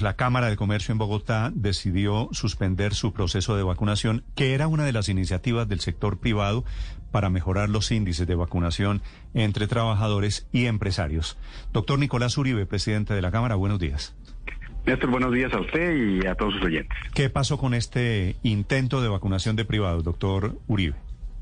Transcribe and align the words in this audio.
La 0.00 0.14
Cámara 0.14 0.48
de 0.48 0.54
Comercio 0.54 0.92
en 0.92 0.98
Bogotá 0.98 1.50
decidió 1.52 2.28
suspender 2.30 2.94
su 2.94 3.12
proceso 3.12 3.56
de 3.56 3.64
vacunación, 3.64 4.22
que 4.36 4.54
era 4.54 4.68
una 4.68 4.84
de 4.84 4.92
las 4.92 5.08
iniciativas 5.08 5.68
del 5.68 5.80
sector 5.80 6.20
privado 6.20 6.64
para 7.10 7.30
mejorar 7.30 7.68
los 7.68 7.90
índices 7.90 8.24
de 8.28 8.36
vacunación 8.36 9.02
entre 9.34 9.66
trabajadores 9.66 10.46
y 10.52 10.66
empresarios. 10.66 11.36
Doctor 11.72 11.98
Nicolás 11.98 12.38
Uribe, 12.38 12.64
presidente 12.64 13.12
de 13.12 13.22
la 13.22 13.32
Cámara, 13.32 13.56
buenos 13.56 13.80
días. 13.80 14.14
Néstor, 14.86 15.10
buenos 15.10 15.34
días 15.34 15.52
a 15.52 15.58
usted 15.58 15.96
y 15.96 16.24
a 16.28 16.36
todos 16.36 16.54
sus 16.54 16.62
oyentes. 16.62 16.96
¿Qué 17.12 17.28
pasó 17.28 17.58
con 17.58 17.74
este 17.74 18.36
intento 18.44 19.02
de 19.02 19.08
vacunación 19.08 19.56
de 19.56 19.64
privados, 19.64 20.04
doctor 20.04 20.60
Uribe? 20.68 20.94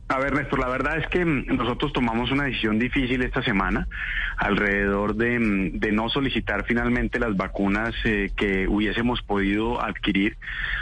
A 0.09 0.19
ver, 0.19 0.35
Néstor, 0.35 0.61
la 0.61 0.69
verdad 0.69 0.99
es 0.99 1.09
que 1.09 1.25
nosotros 1.25 1.93
tomamos 1.93 2.31
una 2.31 2.45
decisión 2.45 2.79
difícil 2.79 3.23
esta 3.23 3.43
semana 3.43 3.89
alrededor 4.37 5.17
de, 5.17 5.71
de 5.75 5.93
no 5.93 6.09
solicitar 6.09 6.65
finalmente 6.65 7.19
las 7.19 7.37
vacunas 7.37 7.93
eh, 8.05 8.31
que 8.37 8.69
hubiésemos 8.69 9.23
podido 9.23 9.83
adquirir 9.83 10.37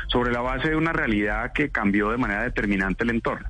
sobre 0.08 0.30
la 0.30 0.42
base 0.42 0.68
de 0.68 0.76
una 0.76 0.92
realidad 0.92 1.52
que 1.54 1.70
cambió 1.70 2.10
de 2.10 2.18
manera 2.18 2.42
determinante 2.42 3.04
el 3.04 3.10
entorno. 3.10 3.48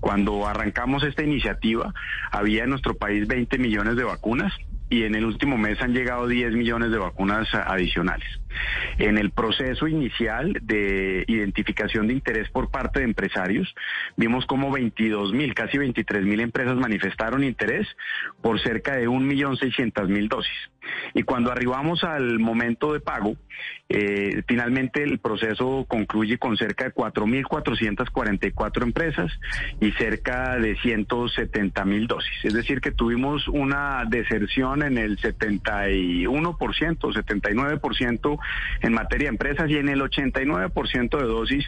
Cuando 0.00 0.48
arrancamos 0.48 1.04
esta 1.04 1.22
iniciativa, 1.22 1.94
había 2.32 2.64
en 2.64 2.70
nuestro 2.70 2.94
país 2.96 3.28
20 3.28 3.56
millones 3.58 3.94
de 3.94 4.04
vacunas 4.04 4.52
y 4.90 5.04
en 5.04 5.14
el 5.14 5.24
último 5.24 5.56
mes 5.56 5.80
han 5.80 5.92
llegado 5.92 6.26
10 6.26 6.54
millones 6.54 6.90
de 6.90 6.98
vacunas 6.98 7.48
adicionales. 7.54 8.28
En 8.98 9.18
el 9.18 9.30
proceso 9.30 9.88
inicial 9.88 10.58
de 10.62 11.24
identificación 11.26 12.06
de 12.06 12.14
interés 12.14 12.48
por 12.50 12.70
parte 12.70 13.00
de 13.00 13.06
empresarios, 13.06 13.74
vimos 14.16 14.46
como 14.46 14.70
22 14.70 15.32
mil, 15.32 15.54
casi 15.54 15.78
23 15.78 16.24
mil 16.24 16.40
empresas 16.40 16.76
manifestaron 16.76 17.44
interés 17.44 17.86
por 18.42 18.60
cerca 18.60 18.96
de 18.96 19.08
1.600.000 19.08 20.28
dosis. 20.28 20.70
Y 21.14 21.22
cuando 21.22 21.50
arribamos 21.50 22.04
al 22.04 22.38
momento 22.38 22.92
de 22.92 23.00
pago, 23.00 23.36
eh, 23.88 24.42
finalmente 24.46 25.02
el 25.02 25.18
proceso 25.18 25.84
concluye 25.88 26.38
con 26.38 26.56
cerca 26.56 26.84
de 26.84 26.94
4.444 26.94 28.82
empresas 28.82 29.32
y 29.80 29.92
cerca 29.92 30.58
de 30.58 30.76
170.000 30.76 32.06
dosis. 32.06 32.44
Es 32.44 32.54
decir, 32.54 32.80
que 32.80 32.90
tuvimos 32.90 33.46
una 33.48 34.04
deserción 34.08 34.82
en 34.82 34.98
el 34.98 35.18
71%, 35.18 36.28
79% 36.28 38.38
en 38.82 38.92
materia 38.92 39.26
de 39.26 39.30
empresas 39.30 39.70
y 39.70 39.76
en 39.76 39.88
el 39.88 40.00
89% 40.00 41.18
de 41.18 41.26
dosis 41.26 41.64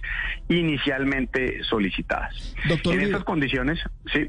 inicialmente 0.48 1.62
solicitadas. 1.64 2.54
Doctor, 2.68 2.94
en 2.94 3.02
estas 3.02 3.24
condiciones, 3.24 3.78
sí. 4.12 4.28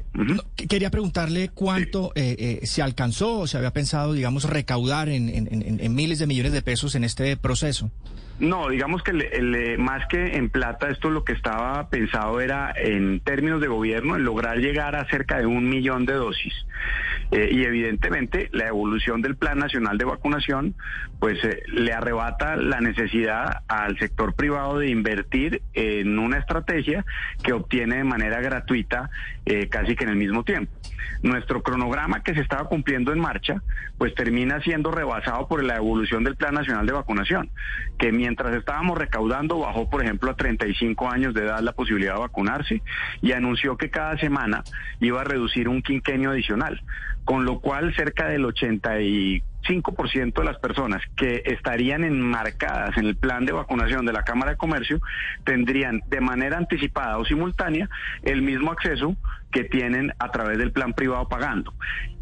Quería 0.68 0.90
preguntarle 0.90 1.48
cuánto 1.48 2.12
eh, 2.14 2.60
eh, 2.62 2.66
se 2.66 2.82
alcanzó 2.82 3.40
o 3.40 3.46
se 3.46 3.56
había 3.56 3.72
pensado, 3.72 4.12
digamos, 4.12 4.44
recaudar 4.44 5.08
en, 5.08 5.28
en, 5.28 5.48
en 5.80 5.94
miles 5.94 6.18
de 6.18 6.26
millones 6.26 6.52
de 6.52 6.62
pesos 6.62 6.94
en 6.94 7.04
este 7.04 7.36
proceso. 7.36 7.90
No, 8.38 8.68
digamos 8.68 9.02
que 9.02 9.10
el, 9.10 9.78
más 9.78 10.06
que 10.06 10.36
en 10.36 10.48
plata, 10.48 10.88
esto 10.90 11.10
lo 11.10 11.24
que 11.24 11.32
estaba 11.32 11.88
pensado 11.88 12.40
era 12.40 12.72
en 12.76 13.18
términos 13.20 13.60
de 13.60 13.66
gobierno, 13.66 14.16
lograr 14.16 14.58
llegar 14.58 14.94
a 14.94 15.08
cerca 15.08 15.38
de 15.38 15.46
un 15.46 15.68
millón 15.68 16.06
de 16.06 16.14
dosis. 16.14 16.54
Eh, 17.30 17.48
y 17.52 17.64
evidentemente 17.64 18.48
la 18.52 18.68
evolución 18.68 19.20
del 19.22 19.36
Plan 19.36 19.58
Nacional 19.58 19.98
de 19.98 20.04
Vacunación, 20.04 20.74
pues 21.18 21.42
eh, 21.44 21.62
le 21.66 21.92
arrebata 21.92 22.56
la 22.56 22.80
necesidad 22.80 23.62
al 23.68 23.98
sector 23.98 24.34
privado 24.34 24.78
de 24.78 24.88
invertir 24.88 25.60
en 25.74 26.18
una 26.18 26.38
estrategia 26.38 27.04
que 27.42 27.52
obtiene 27.52 27.96
de 27.96 28.04
manera 28.04 28.40
gratuita 28.40 29.10
eh, 29.44 29.68
casi 29.68 29.94
que 29.96 30.04
en 30.04 30.10
el 30.10 30.16
mismo 30.16 30.44
tiempo. 30.44 30.72
Nuestro 31.22 31.62
cronograma 31.62 32.22
que 32.22 32.34
se 32.34 32.40
estaba 32.40 32.68
cumpliendo 32.68 33.12
en 33.12 33.18
marcha, 33.18 33.62
pues 33.98 34.14
termina 34.14 34.60
siendo 34.60 34.92
rebasado 34.92 35.48
por 35.48 35.64
la 35.64 35.76
evolución 35.76 36.22
del 36.22 36.36
Plan 36.36 36.54
Nacional 36.54 36.86
de 36.86 36.92
Vacunación, 36.92 37.50
que 37.98 38.12
mientras 38.12 38.27
estábamos 38.56 38.98
recaudando 38.98 39.58
bajó, 39.58 39.88
por 39.88 40.02
ejemplo, 40.02 40.30
a 40.30 40.36
35 40.36 41.08
años 41.10 41.34
de 41.34 41.44
edad 41.44 41.60
la 41.60 41.72
posibilidad 41.72 42.14
de 42.14 42.20
vacunarse 42.20 42.82
y 43.22 43.32
anunció 43.32 43.76
que 43.76 43.90
cada 43.90 44.16
semana 44.18 44.64
iba 45.00 45.20
a 45.20 45.24
reducir 45.24 45.68
un 45.68 45.82
quinquenio 45.82 46.30
adicional, 46.30 46.82
con 47.24 47.44
lo 47.44 47.60
cual 47.60 47.94
cerca 47.94 48.28
del 48.28 48.44
85% 48.44 50.32
de 50.34 50.44
las 50.44 50.58
personas 50.58 51.02
que 51.16 51.42
estarían 51.44 52.04
enmarcadas 52.04 52.96
en 52.96 53.06
el 53.06 53.16
plan 53.16 53.44
de 53.44 53.52
vacunación 53.52 54.06
de 54.06 54.12
la 54.12 54.24
Cámara 54.24 54.52
de 54.52 54.56
Comercio 54.56 55.00
tendrían 55.44 56.02
de 56.08 56.20
manera 56.20 56.56
anticipada 56.56 57.18
o 57.18 57.24
simultánea 57.24 57.88
el 58.22 58.42
mismo 58.42 58.72
acceso 58.72 59.16
que 59.50 59.64
tienen 59.64 60.12
a 60.18 60.30
través 60.30 60.58
del 60.58 60.72
plan 60.72 60.92
privado 60.92 61.28
pagando. 61.28 61.72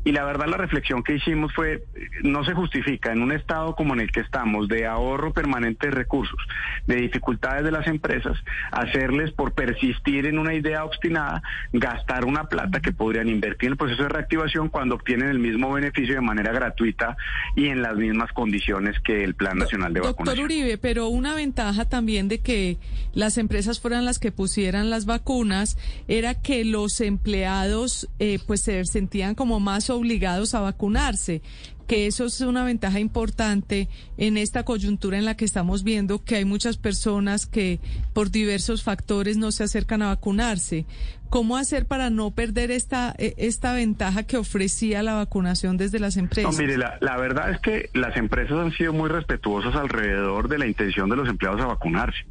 Y 0.06 0.12
la 0.12 0.24
verdad 0.24 0.46
la 0.46 0.56
reflexión 0.56 1.02
que 1.02 1.16
hicimos 1.16 1.52
fue, 1.52 1.82
no 2.22 2.44
se 2.44 2.54
justifica 2.54 3.10
en 3.10 3.22
un 3.22 3.32
estado 3.32 3.74
como 3.74 3.92
en 3.92 3.98
el 3.98 4.12
que 4.12 4.20
estamos, 4.20 4.68
de 4.68 4.86
ahorro 4.86 5.32
permanente 5.32 5.88
de 5.88 5.90
recursos, 5.90 6.38
de 6.86 6.94
dificultades 6.94 7.64
de 7.64 7.72
las 7.72 7.88
empresas, 7.88 8.38
hacerles 8.70 9.32
por 9.32 9.52
persistir 9.52 10.26
en 10.26 10.38
una 10.38 10.54
idea 10.54 10.84
obstinada, 10.84 11.42
gastar 11.72 12.24
una 12.24 12.44
plata 12.44 12.78
que 12.78 12.92
podrían 12.92 13.28
invertir 13.28 13.66
en 13.66 13.72
el 13.72 13.78
proceso 13.78 14.04
de 14.04 14.10
reactivación 14.10 14.68
cuando 14.68 14.94
obtienen 14.94 15.28
el 15.28 15.40
mismo 15.40 15.72
beneficio 15.72 16.14
de 16.14 16.20
manera 16.20 16.52
gratuita 16.52 17.16
y 17.56 17.66
en 17.66 17.82
las 17.82 17.96
mismas 17.96 18.30
condiciones 18.32 19.00
que 19.00 19.24
el 19.24 19.34
Plan 19.34 19.58
Nacional 19.58 19.92
de 19.92 20.02
Vacunación. 20.02 20.36
Doctor 20.36 20.44
Uribe, 20.44 20.78
pero 20.78 21.08
una 21.08 21.34
ventaja 21.34 21.84
también 21.84 22.28
de 22.28 22.38
que 22.38 22.76
las 23.12 23.38
empresas 23.38 23.80
fueran 23.80 24.04
las 24.04 24.20
que 24.20 24.30
pusieran 24.30 24.88
las 24.88 25.04
vacunas 25.04 25.76
era 26.06 26.40
que 26.40 26.64
los 26.64 27.00
empleados 27.00 28.08
eh, 28.20 28.38
pues 28.46 28.60
se 28.60 28.84
sentían 28.84 29.34
como 29.34 29.58
más 29.58 29.90
obligados 29.96 30.54
a 30.54 30.60
vacunarse 30.60 31.42
que 31.86 32.06
eso 32.06 32.24
es 32.24 32.40
una 32.40 32.64
ventaja 32.64 32.98
importante 32.98 33.88
en 34.16 34.36
esta 34.36 34.64
coyuntura 34.64 35.18
en 35.18 35.24
la 35.24 35.36
que 35.36 35.44
estamos 35.44 35.84
viendo 35.84 36.24
que 36.24 36.36
hay 36.36 36.44
muchas 36.44 36.76
personas 36.76 37.46
que 37.46 37.80
por 38.12 38.30
diversos 38.30 38.82
factores 38.82 39.36
no 39.36 39.52
se 39.52 39.64
acercan 39.64 40.02
a 40.02 40.08
vacunarse. 40.08 40.84
¿Cómo 41.30 41.56
hacer 41.56 41.86
para 41.86 42.10
no 42.10 42.30
perder 42.30 42.70
esta, 42.70 43.14
eh, 43.18 43.34
esta 43.38 43.72
ventaja 43.72 44.22
que 44.22 44.36
ofrecía 44.36 45.02
la 45.02 45.14
vacunación 45.14 45.76
desde 45.76 45.98
las 45.98 46.16
empresas? 46.16 46.52
No, 46.52 46.58
mire, 46.58 46.78
la, 46.78 46.98
la, 47.00 47.16
verdad 47.16 47.50
es 47.50 47.60
que 47.60 47.90
las 47.94 48.16
empresas 48.16 48.58
han 48.58 48.72
sido 48.72 48.92
muy 48.92 49.08
respetuosas 49.08 49.74
alrededor 49.74 50.48
de 50.48 50.58
la 50.58 50.66
intención 50.66 51.08
de 51.08 51.16
los 51.16 51.28
empleados 51.28 51.60
a 51.60 51.66
vacunarse. 51.66 52.24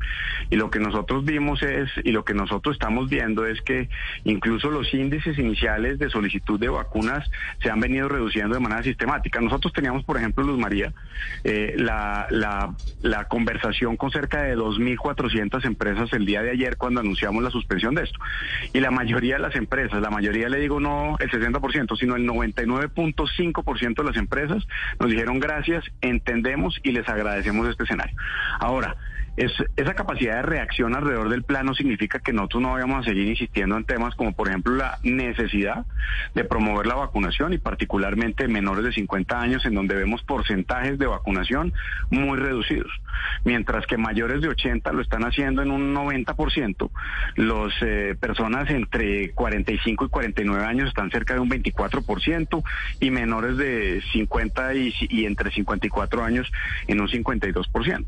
Y 0.50 0.56
lo 0.56 0.70
que 0.70 0.80
nosotros 0.80 1.26
vimos 1.26 1.62
es, 1.62 1.90
y 2.04 2.12
lo 2.12 2.24
que 2.24 2.34
nosotros 2.34 2.76
estamos 2.76 3.10
viendo 3.10 3.46
es 3.46 3.62
que 3.62 3.90
incluso 4.24 4.70
los 4.70 4.94
índices 4.94 5.38
iniciales 5.38 6.00
de 6.00 6.10
solicitud 6.10 6.60
de 6.60 6.70
vacunas 6.70 7.30
se 7.62 7.70
han 7.70 7.80
venido 7.80 8.08
reduciendo 8.08 8.56
de 8.56 8.62
manera 8.62 8.84
sistemática. 8.84 9.42
Nosotros 9.42 9.74
teníamos, 9.74 10.04
por 10.04 10.18
ejemplo, 10.18 10.44
Luz 10.44 10.60
María, 10.60 10.94
eh, 11.44 11.76
la, 11.78 12.28
la, 12.30 12.76
la 13.02 13.28
conversación 13.28 13.98
con 13.98 14.12
cerca 14.12 14.44
de 14.44 14.56
2.400 14.56 15.66
empresas 15.66 16.12
el 16.14 16.26
día 16.26 16.42
de 16.42 16.52
ayer 16.52 16.78
cuando 16.78 17.02
anunciamos 17.02 17.44
la 17.44 17.50
suspensión 17.50 17.96
de 17.96 18.04
esto. 18.04 18.20
Y 18.74 18.80
la 18.80 18.92
mayoría 18.96 19.36
de 19.36 19.42
las 19.42 19.56
empresas, 19.56 20.02
la 20.02 20.10
mayoría 20.10 20.50
le 20.50 20.60
digo 20.60 20.80
no 20.80 21.18
el 21.20 21.30
60%, 21.30 21.98
sino 21.98 22.16
el 22.16 22.28
99.5% 22.28 23.96
de 23.96 24.04
las 24.04 24.18
empresas 24.18 24.66
nos 25.00 25.12
dijeron 25.12 25.40
gracias, 25.40 25.84
entendemos 26.02 26.80
y 26.84 26.92
les 26.92 27.08
agradecemos 27.08 27.68
este 27.68 27.84
escenario. 27.84 28.16
Ahora, 28.60 28.96
es, 29.38 29.52
esa 29.76 29.94
capacidad 29.94 30.38
de 30.38 30.42
reacción 30.44 30.96
alrededor 30.96 31.30
del 31.30 31.44
plano 31.44 31.74
significa 31.74 32.20
que 32.20 32.32
nosotros 32.32 32.62
no 32.62 32.72
vayamos 32.74 33.00
a 33.06 33.10
seguir 33.10 33.28
insistiendo 33.28 33.76
en 33.76 33.84
temas 33.84 34.16
como, 34.16 34.34
por 34.34 34.48
ejemplo, 34.48 34.76
la 34.76 35.00
necesidad 35.04 35.86
de 36.34 36.44
promover 36.46 36.88
la 36.88 36.96
vacunación 36.96 37.54
y 37.54 37.58
particularmente 37.58 38.48
menores 38.48 38.86
de 38.86 38.94
50 38.94 39.40
años, 39.40 39.66
en 39.66 39.76
donde 39.76 39.96
vemos 39.96 40.24
porcentajes 40.24 40.98
de 40.98 41.08
vacunación 41.08 41.74
muy 42.10 42.38
reducidos. 42.38 42.92
Mientras 43.44 43.86
que 43.88 43.98
mayores 43.98 44.42
de 44.42 44.50
80 44.50 44.92
lo 44.94 45.02
están 45.02 45.24
haciendo 45.24 45.62
en 45.62 45.72
un 45.72 45.94
90%, 45.94 46.90
las 47.36 47.74
eh, 47.82 48.16
personas 48.20 48.70
entre 48.70 49.32
45 49.32 50.06
y 50.06 50.10
49 50.10 50.66
años 50.66 50.88
están 50.90 51.12
cerca 51.12 51.34
de 51.34 51.40
un 51.42 51.50
24% 51.50 52.64
y 53.00 53.12
menores 53.12 53.58
de 53.58 54.02
50 54.14 54.76
y, 54.76 54.94
y 55.10 55.26
entre 55.26 55.52
54 55.52 56.24
años 56.24 56.52
en 56.88 57.02
un 57.02 57.08
52%. 57.08 58.06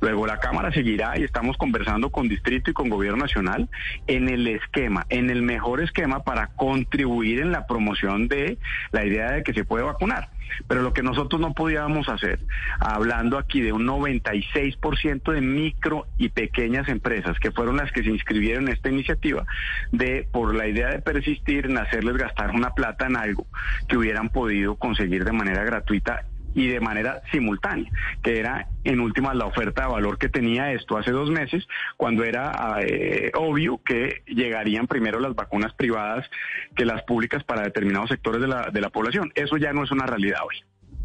Luego 0.00 0.26
la 0.26 0.38
Cámara 0.38 0.65
Seguirá 0.72 1.18
y 1.18 1.22
estamos 1.22 1.56
conversando 1.56 2.10
con 2.10 2.28
Distrito 2.28 2.70
y 2.70 2.74
con 2.74 2.88
Gobierno 2.88 3.18
Nacional 3.18 3.68
en 4.06 4.28
el 4.28 4.46
esquema, 4.46 5.06
en 5.08 5.30
el 5.30 5.42
mejor 5.42 5.80
esquema 5.80 6.24
para 6.24 6.48
contribuir 6.48 7.40
en 7.40 7.52
la 7.52 7.66
promoción 7.66 8.28
de 8.28 8.58
la 8.90 9.04
idea 9.04 9.32
de 9.32 9.42
que 9.42 9.52
se 9.52 9.64
puede 9.64 9.84
vacunar. 9.84 10.28
Pero 10.68 10.82
lo 10.82 10.92
que 10.92 11.02
nosotros 11.02 11.40
no 11.40 11.52
podíamos 11.52 12.08
hacer, 12.08 12.40
hablando 12.80 13.38
aquí 13.38 13.60
de 13.60 13.72
un 13.72 13.86
96% 13.86 15.32
de 15.32 15.40
micro 15.40 16.06
y 16.18 16.28
pequeñas 16.30 16.88
empresas, 16.88 17.38
que 17.38 17.50
fueron 17.50 17.76
las 17.76 17.92
que 17.92 18.02
se 18.02 18.10
inscribieron 18.10 18.68
en 18.68 18.74
esta 18.74 18.88
iniciativa, 18.88 19.44
de 19.92 20.28
por 20.30 20.54
la 20.54 20.66
idea 20.66 20.88
de 20.88 21.00
persistir 21.00 21.66
en 21.66 21.78
hacerles 21.78 22.16
gastar 22.16 22.50
una 22.50 22.70
plata 22.70 23.06
en 23.06 23.16
algo 23.16 23.46
que 23.88 23.96
hubieran 23.96 24.28
podido 24.28 24.76
conseguir 24.76 25.24
de 25.24 25.32
manera 25.32 25.64
gratuita 25.64 26.24
y 26.56 26.68
de 26.68 26.80
manera 26.80 27.20
simultánea, 27.30 27.92
que 28.22 28.38
era 28.38 28.68
en 28.82 29.00
últimas 29.00 29.36
la 29.36 29.44
oferta 29.44 29.82
de 29.82 29.88
valor 29.88 30.16
que 30.18 30.30
tenía 30.30 30.72
esto 30.72 30.96
hace 30.96 31.12
dos 31.12 31.30
meses, 31.30 31.68
cuando 31.98 32.24
era 32.24 32.78
eh, 32.80 33.30
obvio 33.34 33.78
que 33.84 34.22
llegarían 34.26 34.86
primero 34.86 35.20
las 35.20 35.34
vacunas 35.34 35.74
privadas 35.74 36.24
que 36.74 36.86
las 36.86 37.02
públicas 37.02 37.44
para 37.44 37.62
determinados 37.62 38.08
sectores 38.08 38.40
de 38.40 38.48
la, 38.48 38.70
de 38.70 38.80
la 38.80 38.88
población. 38.88 39.32
Eso 39.34 39.58
ya 39.58 39.74
no 39.74 39.84
es 39.84 39.92
una 39.92 40.06
realidad 40.06 40.38
hoy. 40.48 40.56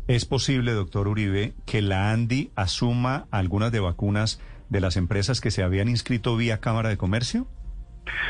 ¿Es 0.07 0.25
posible, 0.25 0.71
doctor 0.71 1.09
Uribe, 1.09 1.53
que 1.65 1.81
la 1.81 2.11
ANDI 2.11 2.51
asuma 2.55 3.25
algunas 3.29 3.73
de 3.73 3.81
vacunas 3.81 4.41
de 4.69 4.79
las 4.79 4.95
empresas 4.95 5.41
que 5.41 5.51
se 5.51 5.63
habían 5.63 5.89
inscrito 5.89 6.37
vía 6.37 6.61
Cámara 6.61 6.87
de 6.87 6.97
Comercio? 6.97 7.45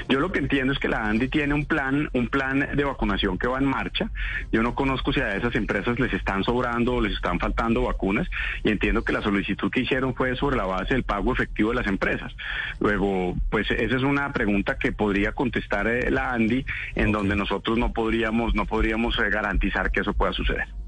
Yo 0.10 0.20
lo 0.20 0.32
que 0.32 0.40
entiendo 0.40 0.74
es 0.74 0.80
que 0.80 0.88
la 0.88 1.06
ANDI 1.08 1.28
tiene 1.30 1.54
un 1.54 1.66
plan, 1.66 2.10
un 2.14 2.28
plan 2.28 2.68
de 2.76 2.84
vacunación 2.84 3.38
que 3.38 3.48
va 3.48 3.60
en 3.60 3.66
marcha. 3.66 4.10
Yo 4.52 4.62
no 4.62 4.76
conozco 4.76 5.14
si 5.14 5.22
a 5.22 5.36
esas 5.36 5.56
empresas 5.56 6.00
les 6.00 6.14
están 6.14 6.44
sobrando 6.44 6.96
o 6.96 7.02
les 7.02 7.14
están 7.14 7.40
faltando 7.40 7.84
vacunas 7.84 8.28
y 8.64 8.70
entiendo 8.70 9.04
que 9.04 9.14
la 9.14 9.22
solicitud 9.22 9.72
que 9.72 9.82
hicieron 9.82 10.16
fue 10.16 10.36
sobre 10.36 10.58
la 10.58 10.66
base 10.66 10.94
del 10.94 11.04
pago 11.04 11.34
efectivo 11.34 11.70
de 11.70 11.76
las 11.76 11.88
empresas. 11.88 12.34
Luego, 12.80 13.36
pues 13.50 13.70
esa 13.72 13.96
es 13.96 14.04
una 14.04 14.32
pregunta 14.34 14.78
que 14.78 14.92
podría 14.92 15.32
contestar 15.32 15.88
eh, 15.88 16.12
la 16.12 16.34
ANDI 16.34 16.66
en 16.96 17.12
donde 17.12 17.36
nosotros 17.36 17.78
no 17.78 17.94
podríamos 17.94 18.54
no 18.56 18.66
podríamos 18.66 19.18
eh, 19.20 19.30
garantizar 19.30 19.92
que 19.92 20.02
eso 20.02 20.14
pueda 20.14 20.34
suceder. 20.34 20.81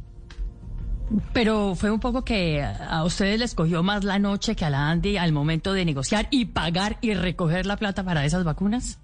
Pero 1.33 1.75
fue 1.75 1.91
un 1.91 1.99
poco 1.99 2.23
que 2.23 2.63
a 2.63 3.03
ustedes 3.03 3.39
les 3.39 3.55
cogió 3.55 3.83
más 3.83 4.03
la 4.03 4.19
noche 4.19 4.55
que 4.55 4.65
a 4.65 4.69
la 4.69 4.89
Andy 4.89 5.17
al 5.17 5.31
momento 5.31 5.73
de 5.73 5.85
negociar 5.85 6.27
y 6.31 6.45
pagar 6.45 6.97
y 7.01 7.13
recoger 7.13 7.65
la 7.65 7.77
plata 7.77 8.03
para 8.03 8.25
esas 8.25 8.43
vacunas. 8.43 8.99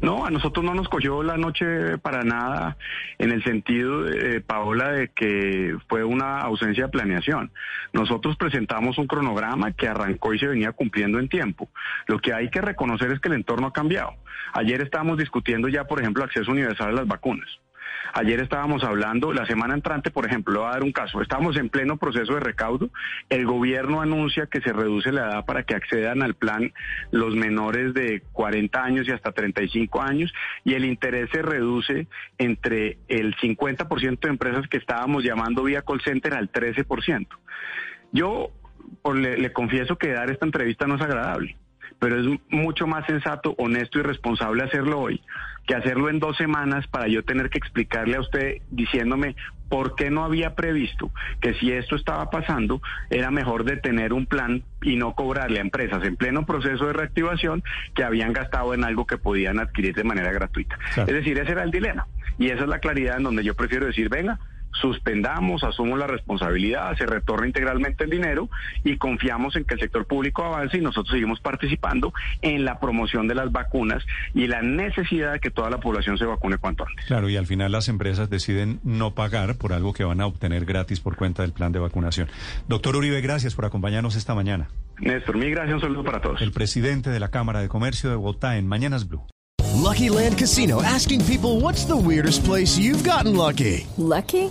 No, 0.00 0.24
a 0.24 0.30
nosotros 0.30 0.64
no 0.64 0.74
nos 0.74 0.88
cogió 0.88 1.24
la 1.24 1.36
noche 1.36 1.98
para 1.98 2.22
nada 2.22 2.76
en 3.18 3.32
el 3.32 3.42
sentido, 3.42 4.08
eh, 4.08 4.40
Paola, 4.40 4.92
de 4.92 5.08
que 5.08 5.76
fue 5.88 6.04
una 6.04 6.40
ausencia 6.40 6.84
de 6.84 6.90
planeación. 6.90 7.50
Nosotros 7.92 8.36
presentamos 8.36 8.96
un 8.98 9.08
cronograma 9.08 9.72
que 9.72 9.88
arrancó 9.88 10.32
y 10.34 10.38
se 10.38 10.46
venía 10.46 10.70
cumpliendo 10.70 11.18
en 11.18 11.28
tiempo. 11.28 11.68
Lo 12.06 12.20
que 12.20 12.32
hay 12.32 12.48
que 12.48 12.60
reconocer 12.60 13.10
es 13.10 13.18
que 13.18 13.28
el 13.28 13.34
entorno 13.34 13.66
ha 13.66 13.72
cambiado. 13.72 14.14
Ayer 14.52 14.80
estábamos 14.82 15.18
discutiendo 15.18 15.66
ya, 15.66 15.84
por 15.84 16.00
ejemplo, 16.00 16.22
acceso 16.22 16.52
universal 16.52 16.90
a 16.90 16.92
las 16.92 17.06
vacunas. 17.08 17.48
Ayer 18.12 18.40
estábamos 18.40 18.84
hablando, 18.84 19.32
la 19.32 19.46
semana 19.46 19.74
entrante, 19.74 20.10
por 20.10 20.26
ejemplo, 20.26 20.60
voy 20.60 20.68
a 20.68 20.72
dar 20.72 20.82
un 20.82 20.92
caso. 20.92 21.20
Estamos 21.20 21.56
en 21.56 21.68
pleno 21.68 21.96
proceso 21.96 22.34
de 22.34 22.40
recaudo. 22.40 22.90
El 23.28 23.46
gobierno 23.46 24.00
anuncia 24.00 24.46
que 24.46 24.60
se 24.60 24.72
reduce 24.72 25.12
la 25.12 25.26
edad 25.26 25.44
para 25.44 25.62
que 25.62 25.74
accedan 25.74 26.22
al 26.22 26.34
plan 26.34 26.72
los 27.10 27.34
menores 27.34 27.94
de 27.94 28.22
40 28.32 28.82
años 28.82 29.08
y 29.08 29.12
hasta 29.12 29.32
35 29.32 30.00
años 30.02 30.32
y 30.64 30.74
el 30.74 30.84
interés 30.84 31.28
se 31.30 31.42
reduce 31.42 32.08
entre 32.38 32.98
el 33.08 33.36
50% 33.36 34.20
de 34.20 34.28
empresas 34.28 34.68
que 34.68 34.78
estábamos 34.78 35.24
llamando 35.24 35.62
vía 35.62 35.82
call 35.82 36.00
center 36.00 36.34
al 36.34 36.50
13%. 36.50 37.26
Yo 38.12 38.50
le 39.14 39.52
confieso 39.52 39.96
que 39.96 40.12
dar 40.12 40.30
esta 40.30 40.46
entrevista 40.46 40.86
no 40.86 40.96
es 40.96 41.02
agradable 41.02 41.56
pero 41.98 42.20
es 42.20 42.40
mucho 42.50 42.86
más 42.86 43.06
sensato, 43.06 43.54
honesto 43.58 43.98
y 43.98 44.02
responsable 44.02 44.62
hacerlo 44.62 45.00
hoy 45.00 45.20
que 45.68 45.74
hacerlo 45.74 46.08
en 46.08 46.18
dos 46.18 46.36
semanas 46.38 46.86
para 46.86 47.08
yo 47.08 47.22
tener 47.22 47.50
que 47.50 47.58
explicarle 47.58 48.16
a 48.16 48.20
usted 48.20 48.62
diciéndome 48.70 49.36
por 49.68 49.96
qué 49.96 50.10
no 50.10 50.24
había 50.24 50.54
previsto 50.54 51.10
que 51.42 51.52
si 51.54 51.70
esto 51.70 51.94
estaba 51.94 52.30
pasando 52.30 52.80
era 53.10 53.30
mejor 53.30 53.64
detener 53.64 54.14
un 54.14 54.24
plan 54.24 54.62
y 54.80 54.96
no 54.96 55.14
cobrarle 55.14 55.58
a 55.58 55.62
empresas 55.62 56.02
en 56.04 56.16
pleno 56.16 56.46
proceso 56.46 56.86
de 56.86 56.94
reactivación 56.94 57.62
que 57.94 58.02
habían 58.02 58.32
gastado 58.32 58.72
en 58.72 58.82
algo 58.82 59.06
que 59.06 59.18
podían 59.18 59.60
adquirir 59.60 59.94
de 59.94 60.04
manera 60.04 60.32
gratuita. 60.32 60.78
Es 60.96 61.06
decir, 61.06 61.38
ese 61.38 61.52
era 61.52 61.64
el 61.64 61.70
dilema 61.70 62.06
y 62.38 62.48
esa 62.48 62.62
es 62.62 62.68
la 62.68 62.78
claridad 62.78 63.18
en 63.18 63.24
donde 63.24 63.44
yo 63.44 63.54
prefiero 63.54 63.84
decir, 63.84 64.08
venga, 64.08 64.38
suspendamos, 64.80 65.64
asumo 65.64 65.96
la 65.96 66.06
responsabilidad, 66.06 66.96
se 66.96 67.06
retorna 67.06 67.46
integralmente 67.46 68.04
el 68.04 68.10
dinero 68.10 68.48
y 68.84 68.96
confiamos 68.96 69.56
en 69.56 69.64
que 69.64 69.74
el 69.74 69.80
sector 69.80 70.06
público 70.06 70.44
avance 70.44 70.78
y 70.78 70.80
nosotros 70.80 71.12
seguimos 71.12 71.40
participando 71.40 72.12
en 72.42 72.64
la 72.64 72.78
promoción 72.80 73.28
de 73.28 73.34
las 73.34 73.52
vacunas 73.52 74.04
y 74.34 74.46
la 74.46 74.62
necesidad 74.62 75.32
de 75.32 75.40
que 75.40 75.50
toda 75.50 75.70
la 75.70 75.78
población 75.78 76.18
se 76.18 76.24
vacune 76.24 76.58
cuanto 76.58 76.86
antes. 76.86 77.06
Claro, 77.06 77.28
y 77.28 77.36
al 77.36 77.46
final 77.46 77.72
las 77.72 77.88
empresas 77.88 78.30
deciden 78.30 78.80
no 78.84 79.14
pagar 79.14 79.56
por 79.56 79.72
algo 79.72 79.92
que 79.92 80.04
van 80.04 80.20
a 80.20 80.26
obtener 80.26 80.64
gratis 80.64 81.00
por 81.00 81.16
cuenta 81.16 81.42
del 81.42 81.52
plan 81.52 81.72
de 81.72 81.78
vacunación. 81.78 82.28
Doctor 82.68 82.96
Uribe, 82.96 83.20
gracias 83.20 83.54
por 83.54 83.64
acompañarnos 83.64 84.16
esta 84.16 84.34
mañana. 84.34 84.68
Néstor, 85.00 85.36
mil 85.36 85.50
gracias, 85.50 85.74
un 85.74 85.80
saludo 85.80 86.04
para 86.04 86.20
todos. 86.20 86.40
El 86.42 86.52
presidente 86.52 87.10
de 87.10 87.20
la 87.20 87.28
Cámara 87.28 87.60
de 87.60 87.68
Comercio 87.68 88.10
de 88.10 88.16
Bogotá 88.16 88.56
en 88.56 88.66
Mañanas 88.66 89.08
Blue. 89.08 89.22
Lucky 89.78 90.08
Land 90.08 90.38
Casino 90.38 90.82
asking 90.82 91.24
people 91.24 91.60
what's 91.60 91.84
the 91.84 91.96
weirdest 91.96 92.44
place 92.44 92.76
you've 92.76 93.04
gotten 93.04 93.36
lucky. 93.36 93.86
Lucky? 93.96 94.50